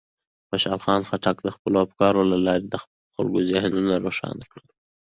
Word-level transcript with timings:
خوشحال 0.49 0.79
خان 0.85 1.01
خټک 1.09 1.37
د 1.43 1.47
خپلو 1.55 1.77
افکارو 1.85 2.21
له 2.31 2.37
لارې 2.47 2.65
د 2.69 2.75
خلکو 3.13 3.39
ذهنونه 3.51 3.93
روښانه 4.05 4.43
کړل. 4.51 4.67